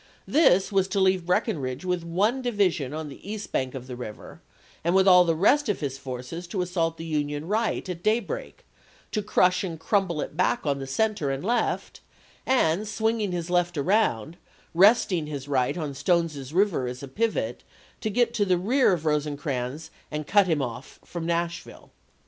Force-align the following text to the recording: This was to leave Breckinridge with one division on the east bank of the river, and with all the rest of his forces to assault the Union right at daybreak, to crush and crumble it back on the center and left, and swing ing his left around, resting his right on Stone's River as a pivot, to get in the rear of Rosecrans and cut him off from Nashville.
This 0.27 0.71
was 0.71 0.87
to 0.87 0.99
leave 0.99 1.27
Breckinridge 1.27 1.85
with 1.85 2.03
one 2.03 2.41
division 2.41 2.91
on 2.91 3.07
the 3.07 3.21
east 3.31 3.51
bank 3.51 3.75
of 3.75 3.85
the 3.85 3.95
river, 3.95 4.41
and 4.83 4.95
with 4.95 5.07
all 5.07 5.25
the 5.25 5.35
rest 5.35 5.69
of 5.69 5.79
his 5.79 5.99
forces 5.99 6.47
to 6.47 6.63
assault 6.63 6.97
the 6.97 7.05
Union 7.05 7.47
right 7.47 7.87
at 7.87 8.01
daybreak, 8.01 8.65
to 9.11 9.21
crush 9.21 9.63
and 9.63 9.79
crumble 9.79 10.19
it 10.19 10.35
back 10.35 10.65
on 10.65 10.79
the 10.79 10.87
center 10.87 11.29
and 11.29 11.45
left, 11.45 12.01
and 12.47 12.87
swing 12.87 13.21
ing 13.21 13.31
his 13.31 13.51
left 13.51 13.77
around, 13.77 14.37
resting 14.73 15.27
his 15.27 15.47
right 15.47 15.77
on 15.77 15.93
Stone's 15.93 16.51
River 16.51 16.87
as 16.87 17.03
a 17.03 17.07
pivot, 17.07 17.63
to 17.99 18.09
get 18.09 18.39
in 18.39 18.47
the 18.47 18.57
rear 18.57 18.93
of 18.93 19.05
Rosecrans 19.05 19.91
and 20.09 20.25
cut 20.25 20.47
him 20.47 20.63
off 20.63 20.99
from 21.05 21.27
Nashville. 21.27 21.91